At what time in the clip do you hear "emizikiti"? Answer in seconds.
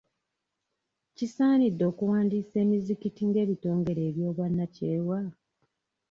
2.65-3.21